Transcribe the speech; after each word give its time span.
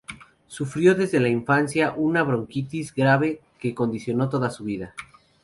Sufrió 0.47 0.95
desde 0.95 1.19
la 1.19 1.29
infancia 1.29 1.93
una 1.95 2.23
bronquitis 2.23 2.91
grave 2.91 3.39
que 3.59 3.75
condicionó 3.75 4.29
toda 4.29 4.49
su 4.49 4.63
vida. 4.63 4.95